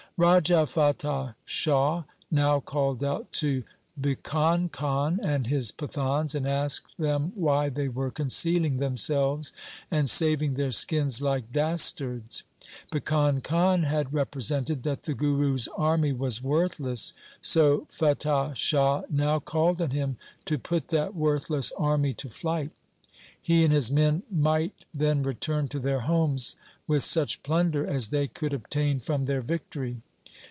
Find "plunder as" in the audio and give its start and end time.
27.41-28.09